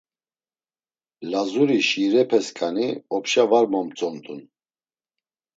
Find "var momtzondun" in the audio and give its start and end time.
3.51-4.41